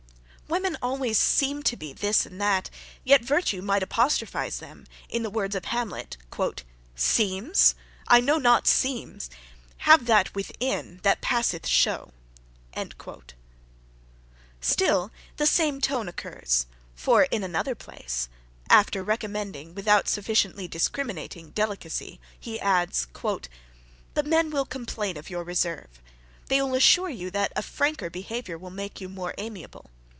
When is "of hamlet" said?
5.55-6.17